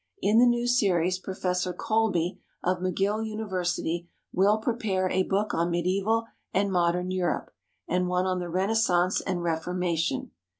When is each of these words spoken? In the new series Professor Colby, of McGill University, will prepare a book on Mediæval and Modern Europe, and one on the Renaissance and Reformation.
In 0.19 0.39
the 0.39 0.47
new 0.47 0.65
series 0.65 1.19
Professor 1.19 1.73
Colby, 1.73 2.41
of 2.63 2.79
McGill 2.79 3.23
University, 3.23 4.09
will 4.33 4.57
prepare 4.57 5.07
a 5.11 5.21
book 5.21 5.53
on 5.53 5.71
Mediæval 5.71 6.25
and 6.55 6.71
Modern 6.71 7.11
Europe, 7.11 7.53
and 7.87 8.07
one 8.07 8.25
on 8.25 8.39
the 8.39 8.49
Renaissance 8.49 9.21
and 9.21 9.43
Reformation. 9.43 10.31